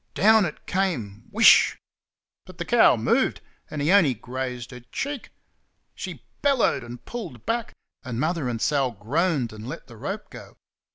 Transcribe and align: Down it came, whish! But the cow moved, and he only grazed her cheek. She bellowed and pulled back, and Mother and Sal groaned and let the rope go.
Down 0.15 0.45
it 0.45 0.65
came, 0.65 1.25
whish! 1.29 1.77
But 2.47 2.57
the 2.57 2.65
cow 2.65 2.95
moved, 2.97 3.39
and 3.69 3.83
he 3.83 3.91
only 3.91 4.15
grazed 4.15 4.71
her 4.71 4.79
cheek. 4.79 5.29
She 5.93 6.25
bellowed 6.41 6.83
and 6.83 7.05
pulled 7.05 7.45
back, 7.45 7.73
and 8.03 8.19
Mother 8.19 8.49
and 8.49 8.59
Sal 8.59 8.93
groaned 8.93 9.53
and 9.53 9.67
let 9.67 9.85
the 9.85 9.97
rope 9.97 10.31
go. 10.31 10.57